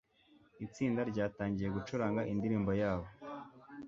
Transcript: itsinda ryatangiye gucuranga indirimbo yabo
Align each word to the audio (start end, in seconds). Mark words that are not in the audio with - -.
itsinda 0.65 1.01
ryatangiye 1.11 1.69
gucuranga 1.75 2.21
indirimbo 2.31 2.71
yabo 2.81 3.07